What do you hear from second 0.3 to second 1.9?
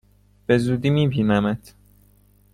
به زودی می بینمت!